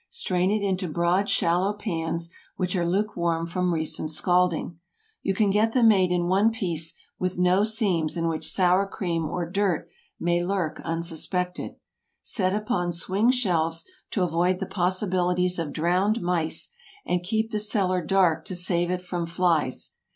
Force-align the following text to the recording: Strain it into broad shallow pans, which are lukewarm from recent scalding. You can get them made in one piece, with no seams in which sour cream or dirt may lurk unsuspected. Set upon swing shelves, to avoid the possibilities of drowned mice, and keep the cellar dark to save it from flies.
Strain 0.09 0.49
it 0.49 0.63
into 0.63 0.87
broad 0.87 1.29
shallow 1.29 1.73
pans, 1.73 2.31
which 2.55 2.75
are 2.75 2.87
lukewarm 2.89 3.45
from 3.45 3.71
recent 3.71 4.09
scalding. 4.09 4.79
You 5.21 5.35
can 5.35 5.51
get 5.51 5.73
them 5.73 5.89
made 5.89 6.09
in 6.09 6.25
one 6.27 6.49
piece, 6.49 6.95
with 7.19 7.37
no 7.37 7.63
seams 7.63 8.17
in 8.17 8.27
which 8.27 8.49
sour 8.49 8.87
cream 8.87 9.25
or 9.29 9.47
dirt 9.47 9.87
may 10.19 10.43
lurk 10.43 10.81
unsuspected. 10.83 11.75
Set 12.23 12.55
upon 12.55 12.91
swing 12.91 13.29
shelves, 13.29 13.85
to 14.09 14.23
avoid 14.23 14.57
the 14.57 14.65
possibilities 14.65 15.59
of 15.59 15.71
drowned 15.71 16.19
mice, 16.19 16.69
and 17.05 17.21
keep 17.21 17.51
the 17.51 17.59
cellar 17.59 18.03
dark 18.03 18.43
to 18.45 18.55
save 18.55 18.89
it 18.89 19.03
from 19.03 19.27
flies. 19.27 19.91